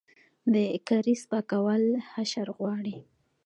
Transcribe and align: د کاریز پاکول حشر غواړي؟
د 0.53 0.55
کاریز 0.87 1.21
پاکول 1.31 1.83
حشر 2.13 2.47
غواړي؟ 2.57 2.97